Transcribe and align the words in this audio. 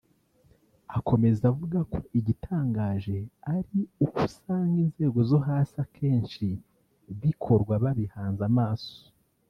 Akomeza 0.97 1.43
avuga 1.51 1.79
ko 1.91 1.99
igitangaje 2.19 3.17
ari 3.55 3.79
uko 4.03 4.17
usanga 4.29 4.77
inzego 4.85 5.19
zo 5.29 5.39
hasi 5.47 5.73
akenshi 5.85 6.45
bikorwa 7.21 7.73
babihanze 7.83 8.43
amaso 8.51 8.95